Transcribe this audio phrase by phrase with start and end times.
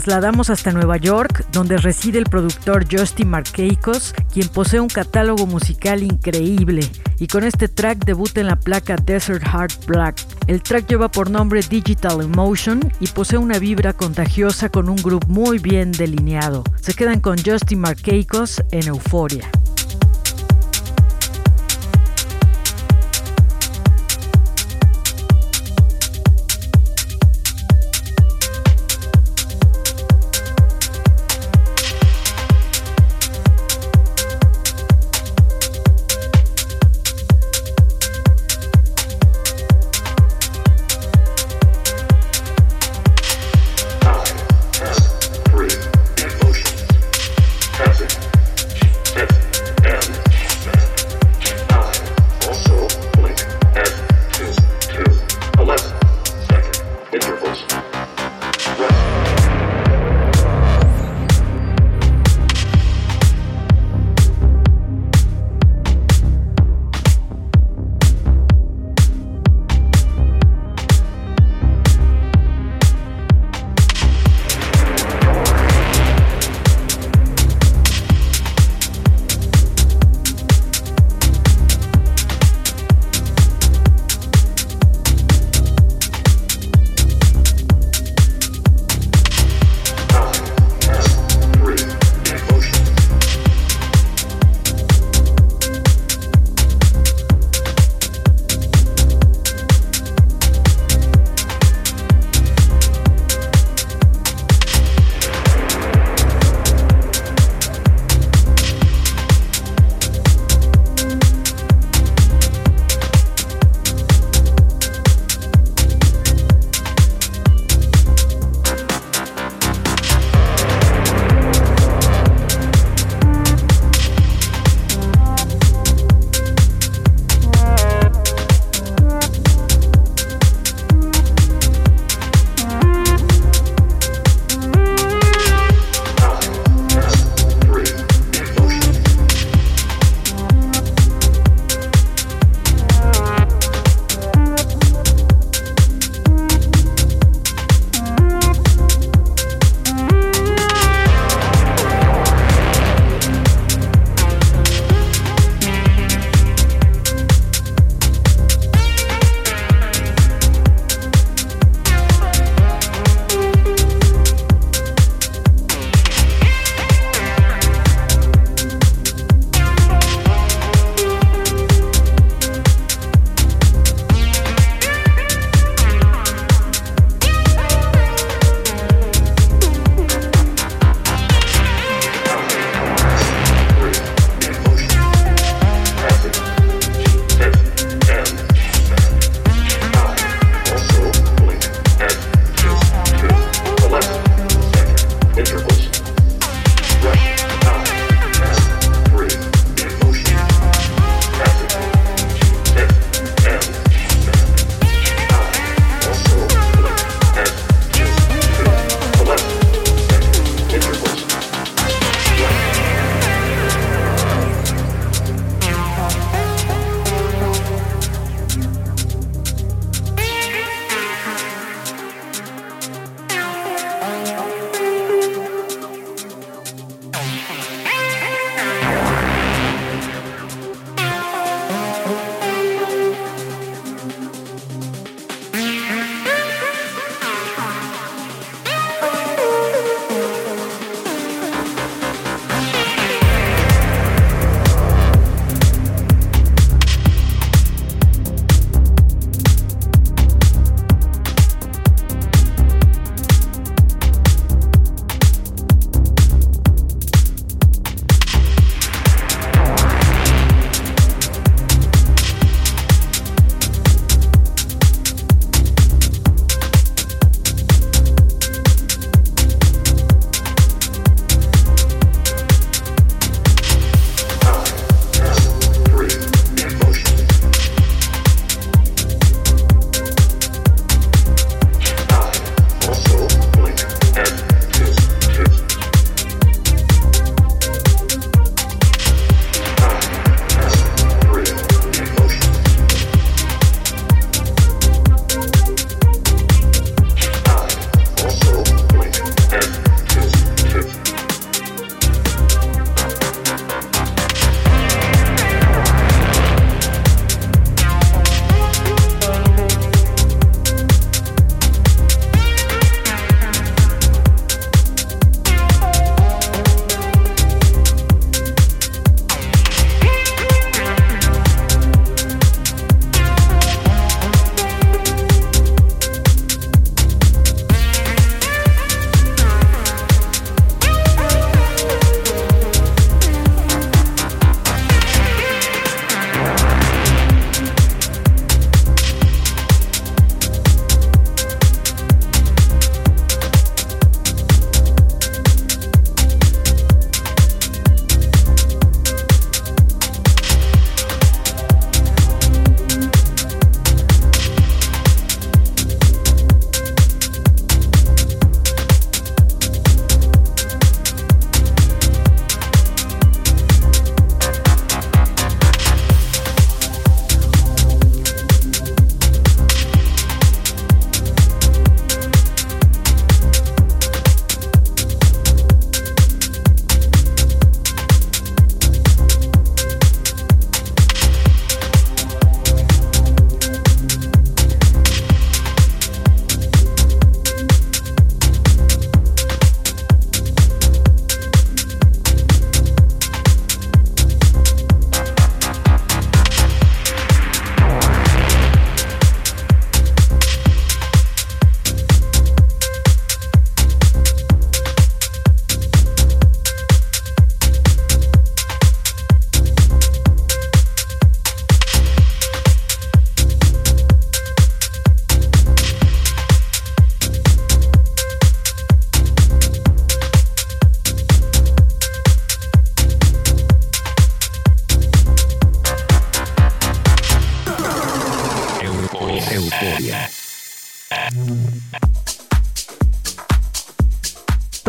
[0.03, 6.03] Trasladamos hasta Nueva York, donde reside el productor Justin Markeikos, quien posee un catálogo musical
[6.03, 6.81] increíble,
[7.19, 10.17] y con este track debuta en la placa Desert Heart Black.
[10.47, 15.25] El track lleva por nombre Digital Emotion y posee una vibra contagiosa con un grupo
[15.29, 16.65] muy bien delineado.
[16.81, 19.49] Se quedan con Justin Markeikos en Euforia.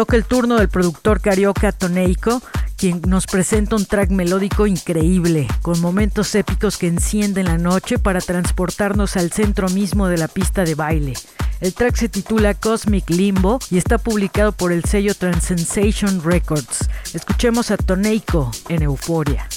[0.04, 2.42] Toca el turno del productor carioca Toneico,
[2.76, 8.20] quien nos presenta un track melódico increíble, con momentos épicos que encienden la noche para
[8.20, 11.14] transportarnos al centro mismo de la pista de baile.
[11.62, 16.90] El track se titula Cosmic Limbo y está publicado por el sello Transensation Records.
[17.14, 19.48] Escuchemos a Toneiko en Euforia.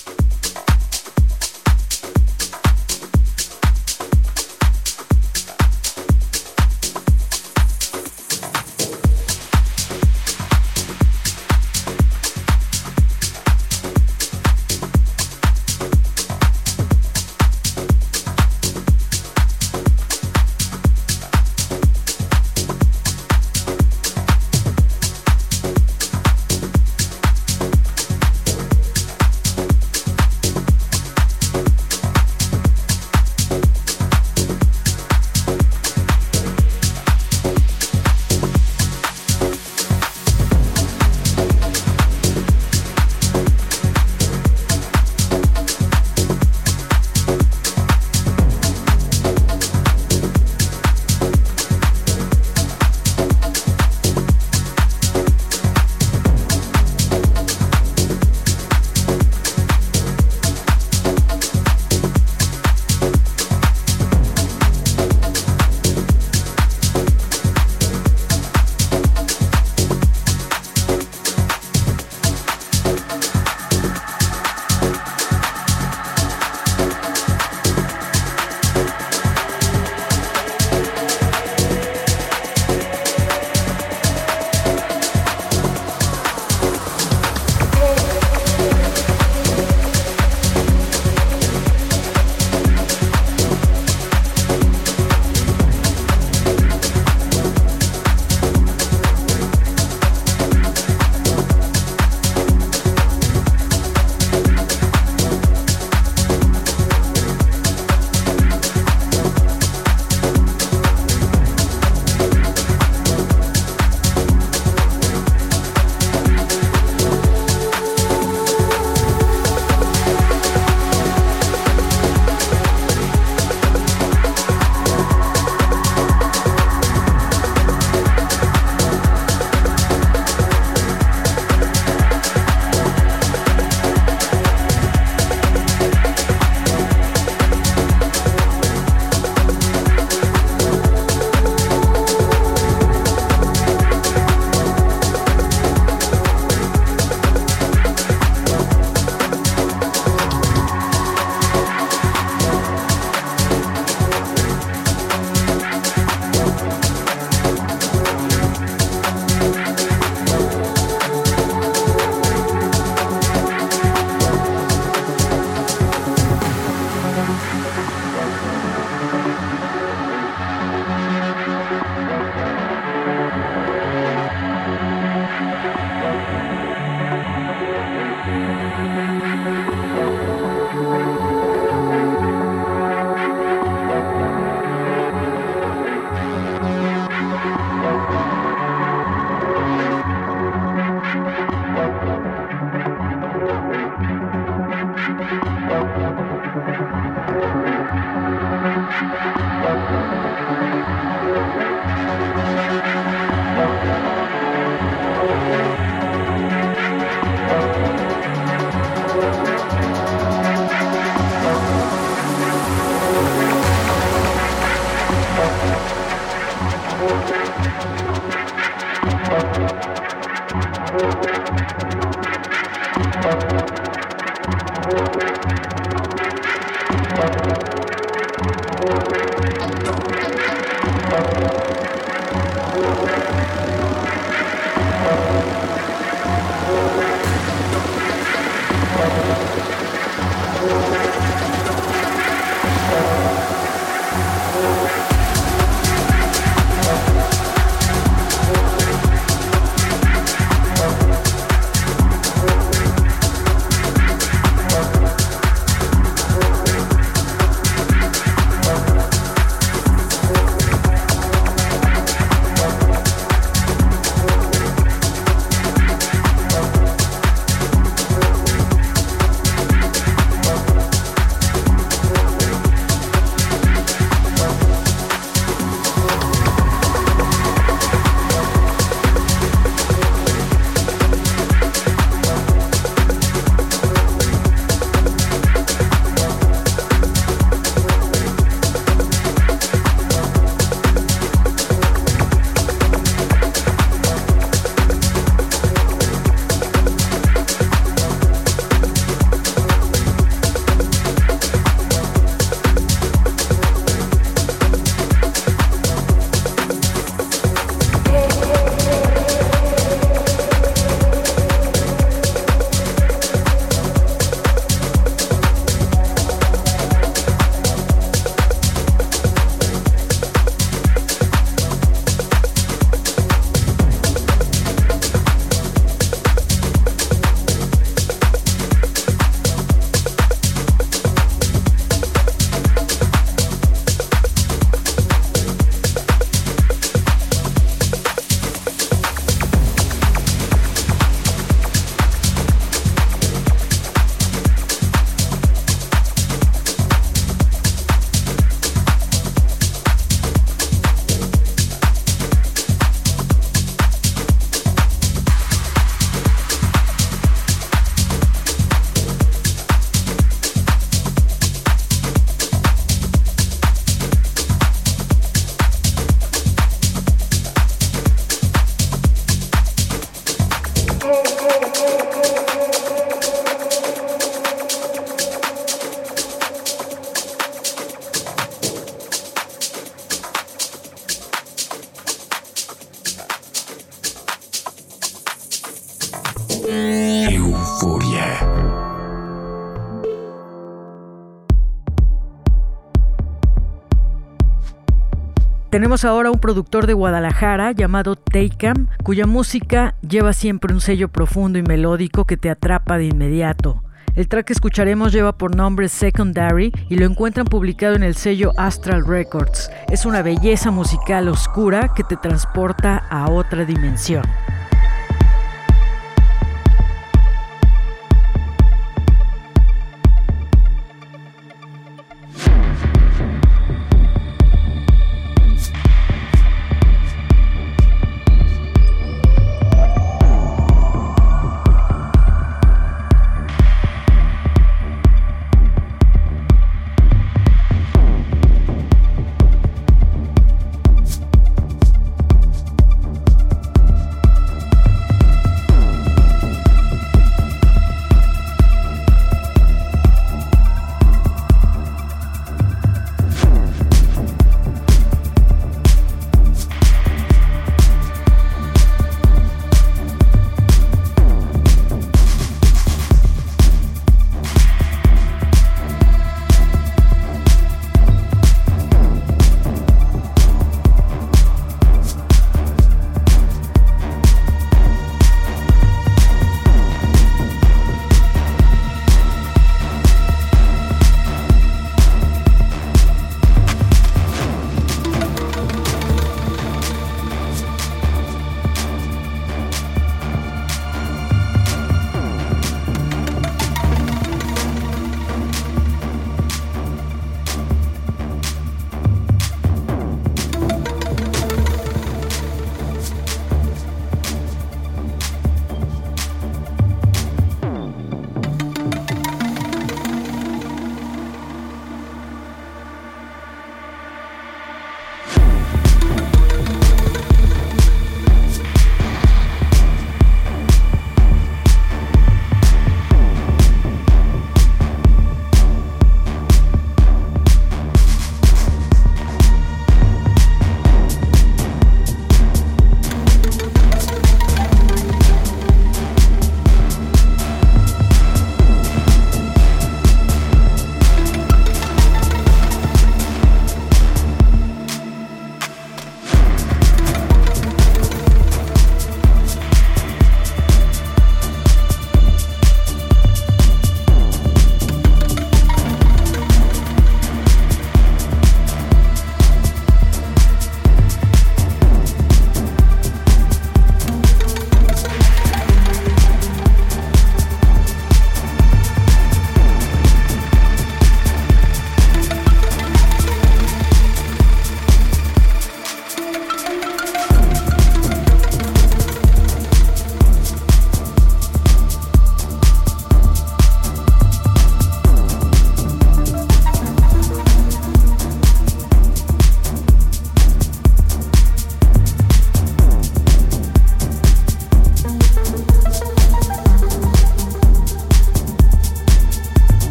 [395.70, 401.60] Tenemos ahora un productor de Guadalajara llamado Takeham, cuya música lleva siempre un sello profundo
[401.60, 403.84] y melódico que te atrapa de inmediato.
[404.16, 408.54] El track que escucharemos lleva por nombre Secondary y lo encuentran publicado en el sello
[408.58, 409.70] Astral Records.
[409.92, 414.24] Es una belleza musical oscura que te transporta a otra dimensión.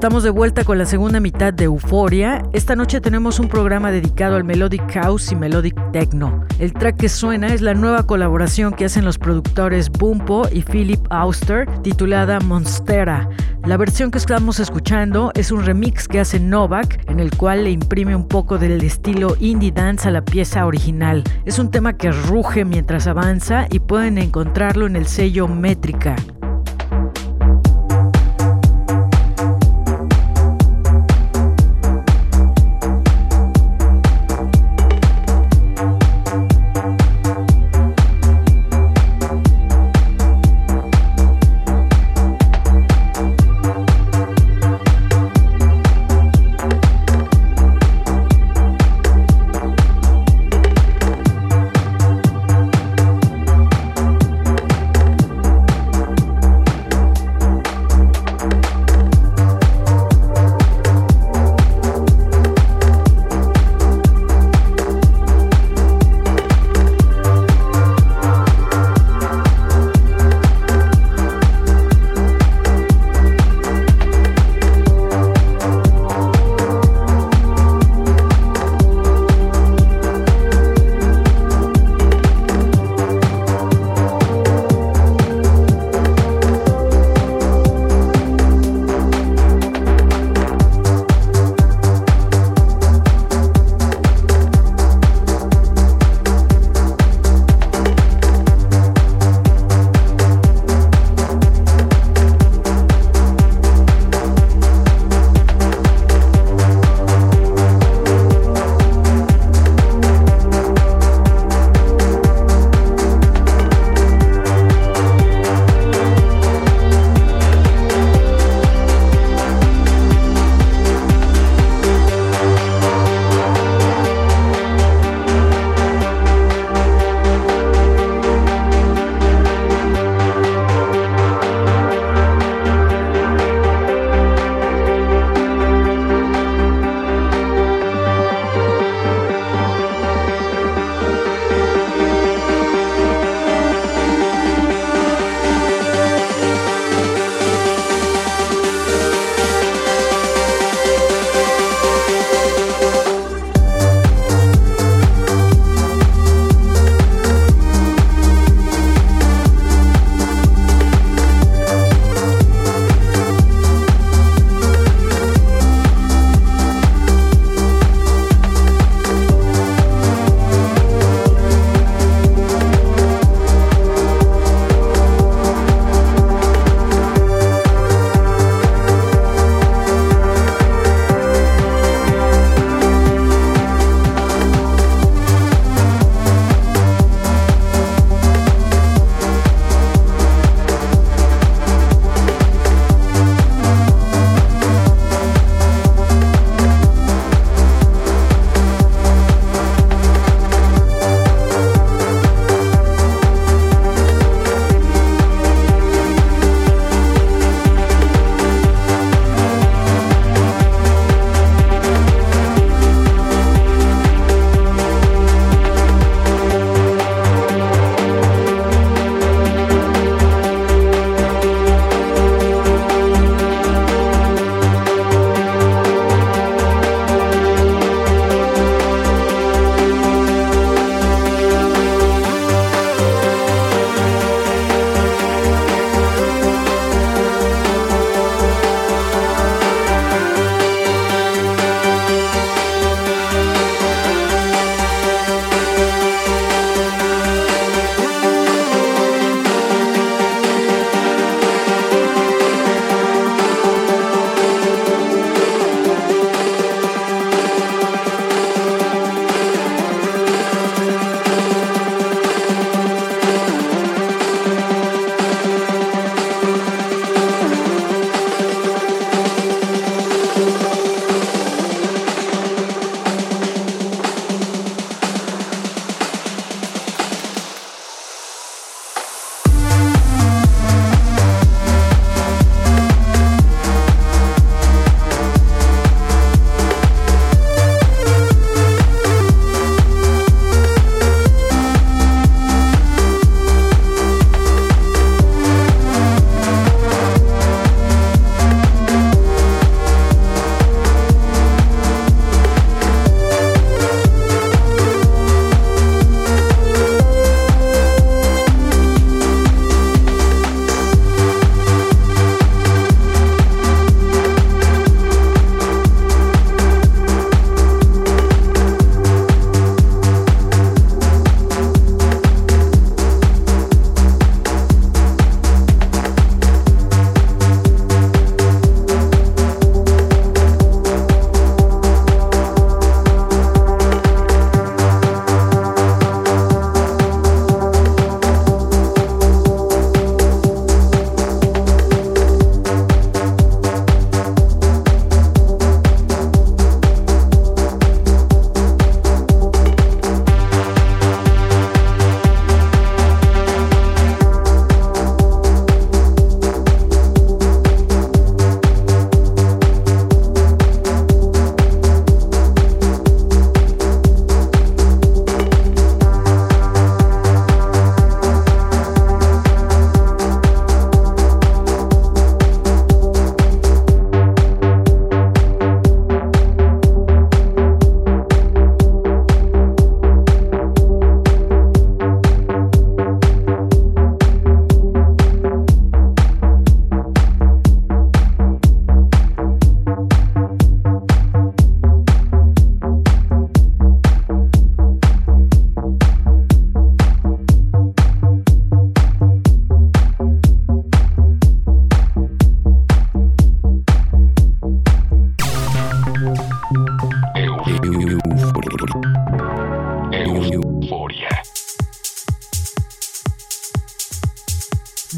[0.00, 2.42] Estamos de vuelta con la segunda mitad de Euforia.
[2.54, 6.46] Esta noche tenemos un programa dedicado al Melodic House y Melodic Techno.
[6.58, 11.06] El track que suena es la nueva colaboración que hacen los productores Bumpo y Philip
[11.10, 13.28] Auster, titulada Monstera.
[13.66, 17.70] La versión que estamos escuchando es un remix que hace Novak, en el cual le
[17.70, 21.22] imprime un poco del estilo indie dance a la pieza original.
[21.44, 26.16] Es un tema que ruge mientras avanza y pueden encontrarlo en el sello Métrica.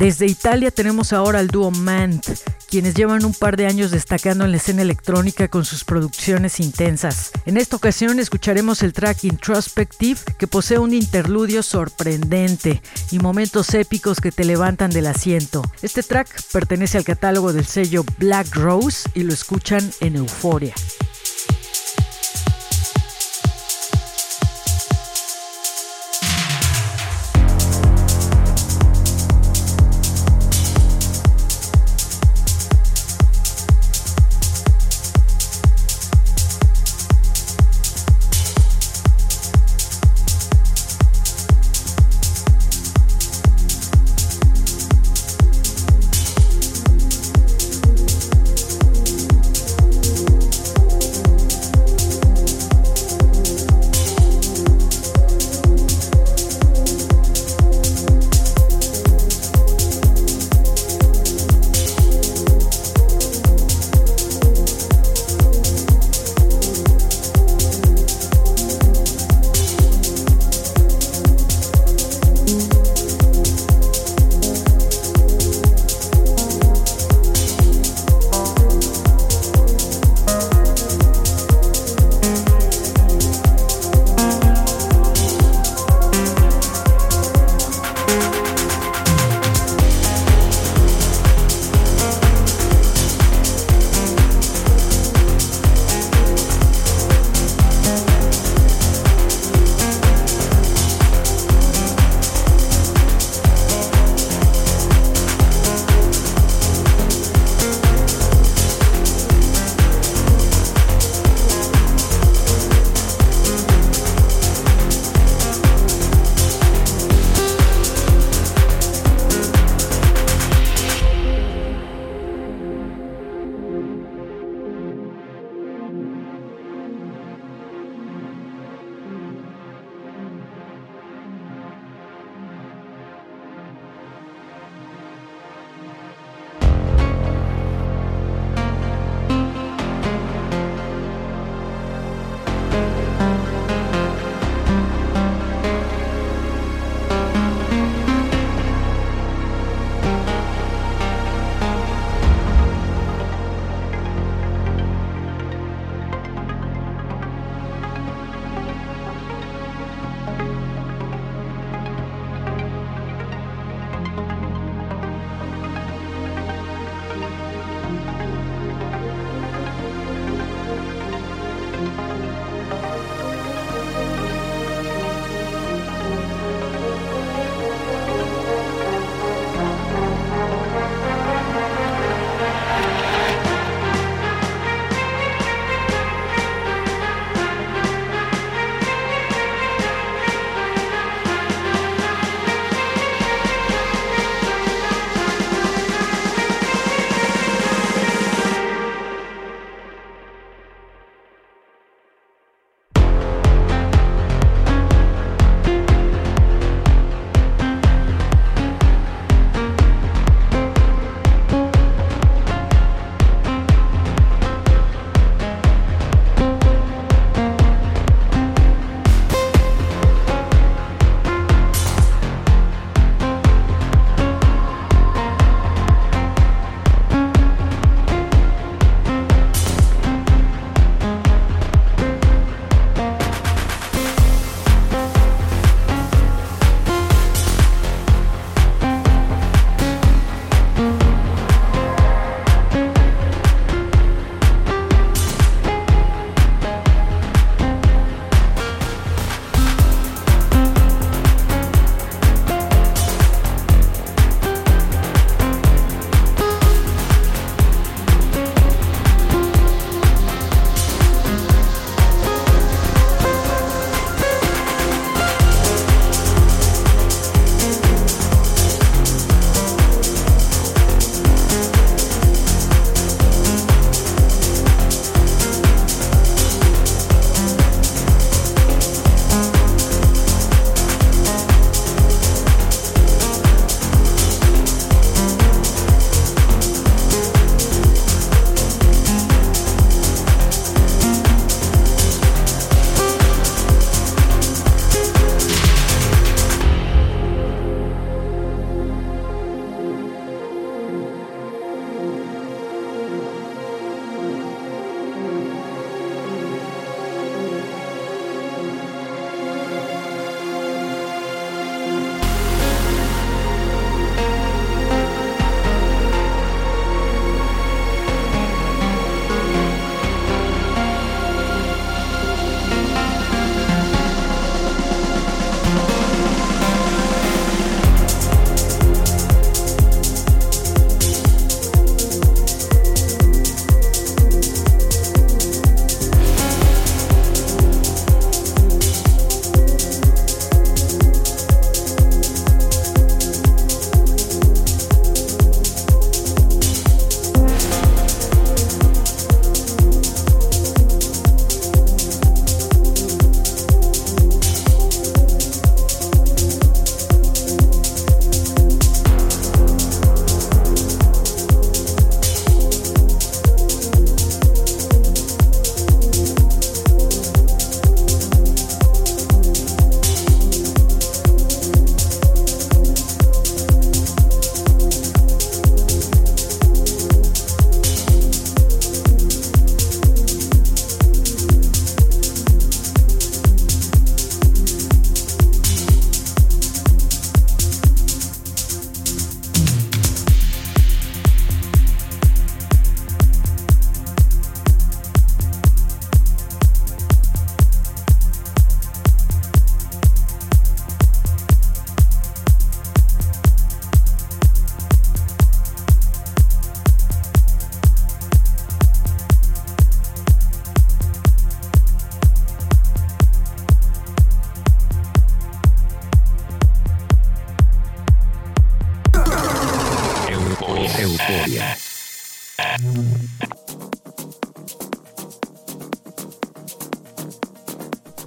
[0.03, 2.27] Desde Italia tenemos ahora al dúo Mant,
[2.69, 7.31] quienes llevan un par de años destacando en la escena electrónica con sus producciones intensas.
[7.47, 14.21] En esta ocasión escucharemos el track Introspective, que posee un interludio sorprendente y momentos épicos
[14.21, 15.63] que te levantan del asiento.
[15.83, 20.75] Este track pertenece al catálogo del sello Black Rose y lo escuchan en Euforia.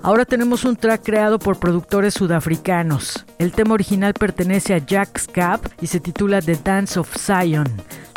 [0.06, 3.26] Ahora tenemos un track creado por productores sudafricanos.
[3.40, 7.66] El tema original pertenece a Jack Scab y se titula The Dance of Zion.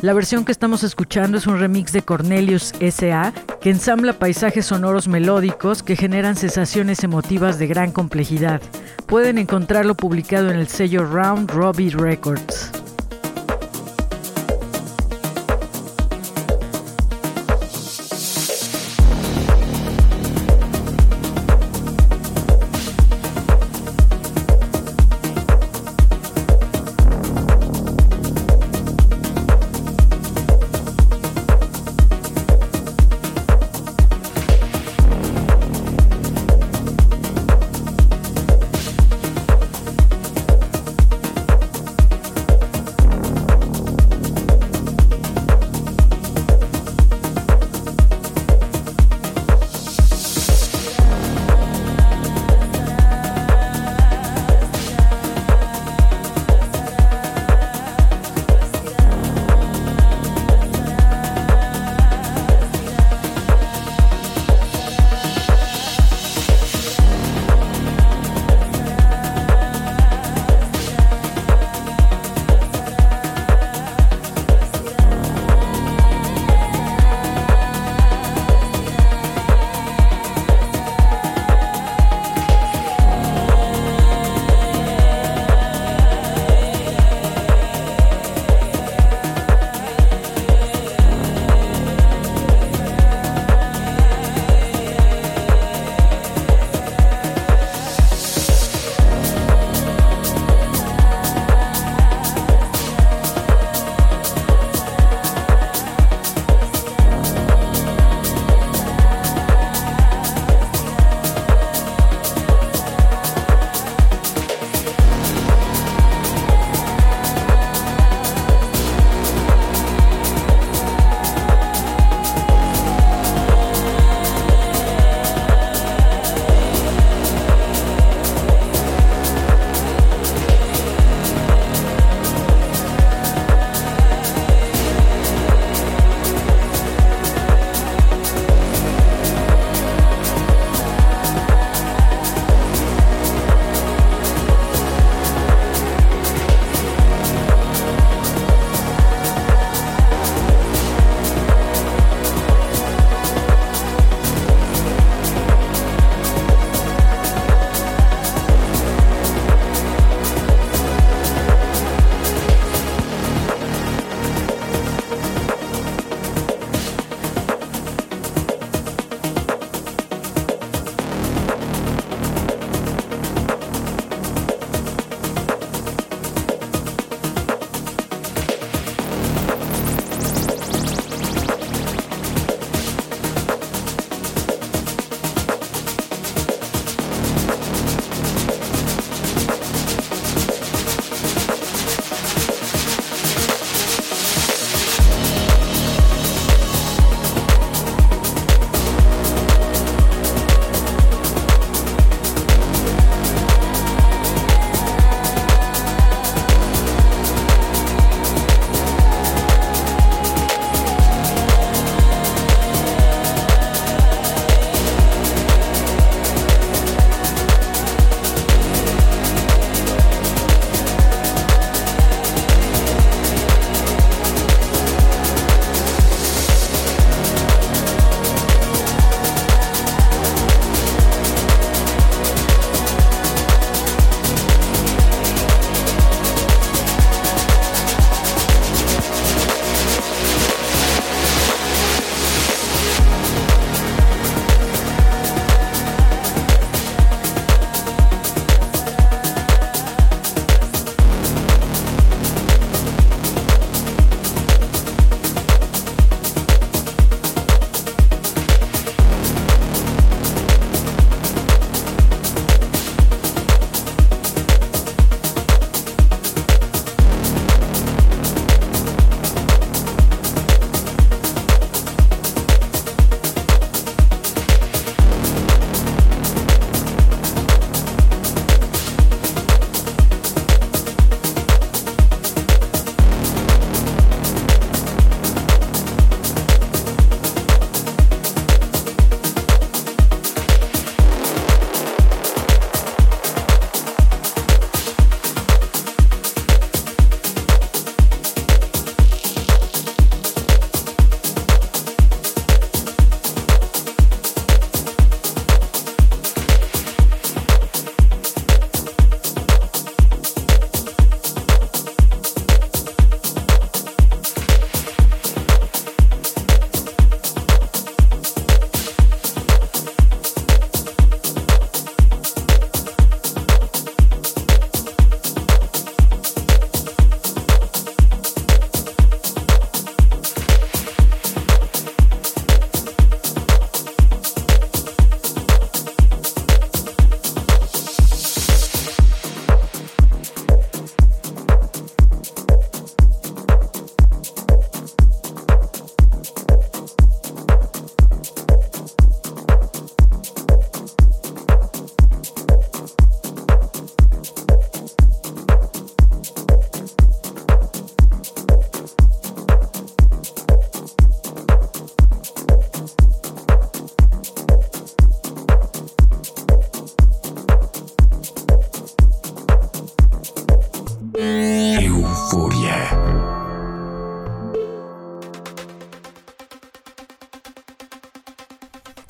[0.03, 3.33] La versión que estamos escuchando es un remix de Cornelius S.A.
[3.63, 8.61] que ensambla paisajes sonoros melódicos que generan sensaciones emotivas de gran complejidad.
[9.07, 12.71] Pueden encontrarlo publicado en el sello Round Robbie Records.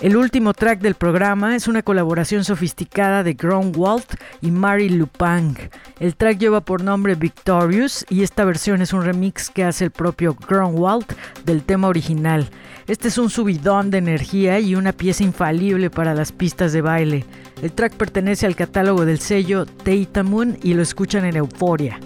[0.08, 4.06] El último track del programa es una colaboración sofisticada de Grunwald
[4.40, 5.54] y Mary Lupang.
[6.00, 9.90] El track lleva por nombre Victorious y esta versión es un remix que hace el
[9.90, 11.04] propio Grunwald
[11.44, 12.48] del tema original.
[12.86, 17.26] Este es un subidón de energía y una pieza infalible para las pistas de baile.
[17.60, 19.66] El track pertenece al catálogo del sello
[20.24, 22.00] Moon y lo escuchan en Euforia.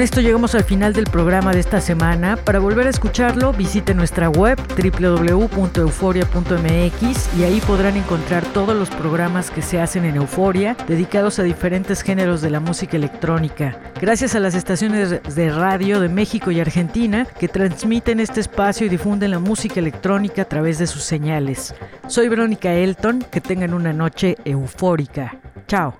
[0.00, 2.38] Con esto llegamos al final del programa de esta semana.
[2.38, 9.50] Para volver a escucharlo, visite nuestra web www.euforia.mx y ahí podrán encontrar todos los programas
[9.50, 13.78] que se hacen en Euforia dedicados a diferentes géneros de la música electrónica.
[14.00, 18.88] Gracias a las estaciones de radio de México y Argentina que transmiten este espacio y
[18.88, 21.74] difunden la música electrónica a través de sus señales.
[22.06, 25.36] Soy Verónica Elton, que tengan una noche eufórica.
[25.66, 25.99] Chao.